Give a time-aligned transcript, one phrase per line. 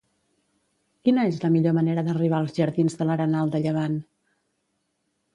[1.07, 3.99] Quina és la millor manera d'arribar als jardins de l'Arenal de Llevant?